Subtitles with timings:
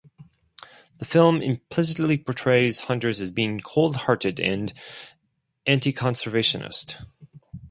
[0.97, 4.73] The film implicitly portrays hunters as being cold-hearted and
[5.67, 7.05] anti-conservationist.